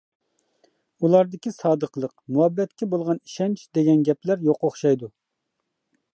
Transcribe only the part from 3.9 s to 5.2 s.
گەپلەر يوق ئوخشايدۇ.